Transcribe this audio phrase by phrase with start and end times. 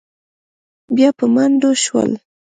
[0.95, 2.11] بيا په منډو شول.